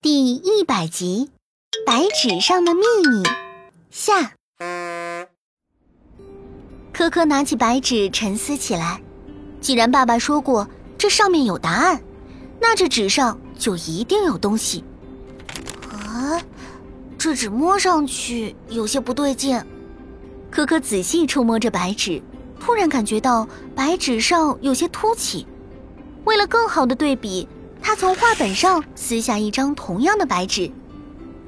[0.00, 1.30] 第一百集
[1.86, 3.22] 《白纸上的秘密》
[3.90, 4.32] 下。
[6.92, 9.00] 科科拿起白纸沉思起来。
[9.60, 10.68] 既然爸爸说过
[10.98, 12.02] 这上面有答案，
[12.60, 14.84] 那这纸上就一定有东西。
[15.90, 16.42] 啊，
[17.16, 19.64] 这纸摸上去有些不对劲。
[20.50, 22.20] 科科仔细触摸着白纸，
[22.58, 25.46] 突然感觉到白纸上有些凸起。
[26.24, 27.48] 为了更好的对比，
[27.82, 30.70] 他从画本上撕下一张同样的白纸。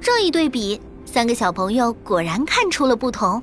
[0.01, 3.43] 这一对比，三个小朋友果然看出了不同。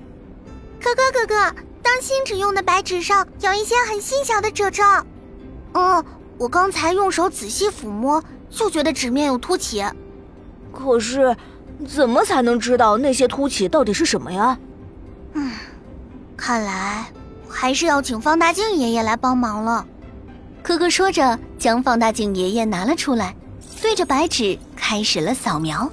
[0.83, 1.55] 哥哥哥哥。
[1.83, 4.83] 当心纸用的白纸上有一些很细小的褶皱。
[5.73, 6.05] 嗯，
[6.37, 9.83] 我刚才用手仔细抚摸，就觉得纸面有凸起。
[10.71, 11.35] 可是，
[11.87, 14.57] 怎么才能知道那些凸起到底是什么呀？
[15.33, 15.51] 嗯，
[16.37, 17.11] 看来
[17.49, 19.85] 还是要请放大镜爷爷来帮忙了。
[20.63, 23.35] 可可说着，将放大镜爷爷拿了出来，
[23.81, 25.91] 对着白纸开始了扫描。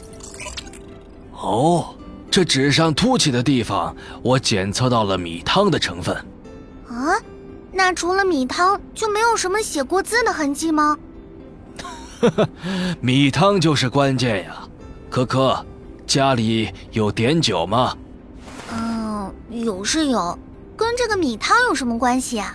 [1.32, 1.94] 哦。
[2.30, 6.14] 这纸上凸起的地方，我检测到了米汤的成分。
[6.86, 7.16] 啊，
[7.72, 10.96] 那除了米汤，就没有什么写过字的痕迹吗？
[12.20, 12.48] 呵呵，
[13.00, 14.56] 米汤就是关键呀。
[15.08, 15.64] 可可，
[16.06, 17.96] 家里有碘酒吗？
[18.70, 20.38] 嗯，有是有，
[20.76, 22.54] 跟这个米汤有什么关系啊？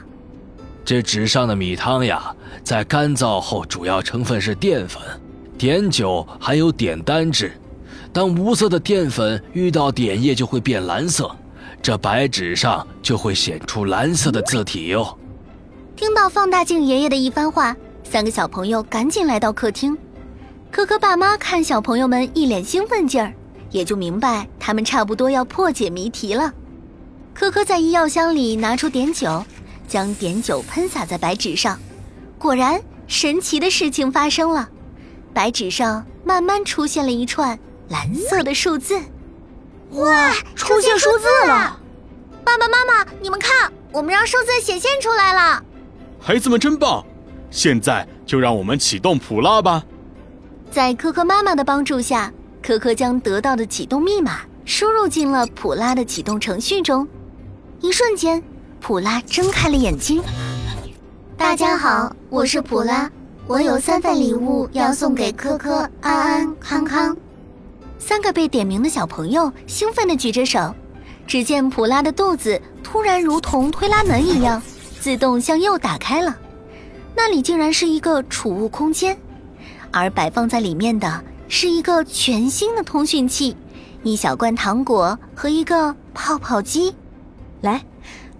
[0.86, 5.02] 这纸上的米汤呀，在干燥后主要成分是淀粉，
[5.58, 7.54] 碘酒含有碘单质。
[8.12, 11.34] 当无色的淀粉遇到碘液就会变蓝色，
[11.82, 15.18] 这白纸上就会显出蓝色的字体哟。
[15.96, 19.98] 听到放大镜爷爷的一番话，三个小朋友赶紧来到客厅。
[20.70, 23.34] 可可爸妈看小朋友们一脸兴奋劲儿，
[23.72, 26.52] 也就明白他们差不多要破解谜题了。
[27.34, 29.44] 可可在医药箱里拿出碘酒，
[29.94, 31.80] 将碘酒喷洒在白纸上，
[32.40, 34.68] 果然神奇的事情发生了，
[35.36, 37.60] 白纸上慢慢出现了一串。
[37.90, 39.00] 蓝色的数字，
[39.92, 40.32] 哇！
[40.56, 41.80] 出现数字了！
[42.44, 45.64] 爸爸妈妈，你们看，我们让数字显现出来了。
[46.20, 47.06] 孩子们真棒！
[47.52, 49.84] 现在就让我们启动普拉吧。
[50.72, 57.08] 在可可妈妈的帮助下，可可将得到的启动密码输入进了普拉的启动程序中。
[57.80, 58.42] 一瞬间，
[58.84, 60.22] 普拉睁开了眼睛。
[61.38, 63.10] 大家好，我是普拉，
[63.48, 67.16] 我有三份礼物要送给科科、安安、康康。
[67.98, 70.76] 三个被点名的小朋友兴奋地举着手，
[71.26, 74.62] 只见普拉的肚子突然如同推拉门一样，
[75.00, 76.38] 自动向右打开了。
[77.16, 79.18] 那里竟然是一个储物空间，
[79.92, 83.56] 而摆放在里面的是一个全新的通讯器、
[84.04, 86.94] 一小罐糖果和一个泡泡机。
[87.62, 87.82] 来，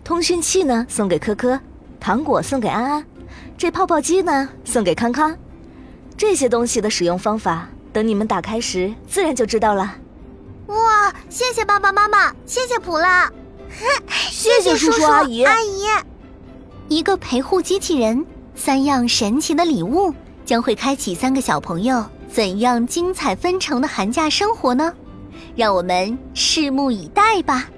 [0.04, 1.60] 通讯器呢送给科科，
[2.00, 3.06] 糖果送给安安，
[3.58, 5.36] 这泡泡机呢送给康康。
[6.18, 7.70] 这些东西的使用方法。
[7.94, 9.96] 等你们打开时，自然就知道了。
[10.66, 13.32] 哇，谢谢爸爸妈妈，谢谢普拉，
[14.32, 15.84] 谢谢叔叔阿姨阿姨。
[16.90, 18.26] 一个陪护机器人，
[18.56, 20.12] 三样神奇的礼物，
[20.44, 24.92] 将会开启三个小朋友怎样精彩纷呈的寒假生活呢？
[25.56, 27.70] 让我们拭目以待吧。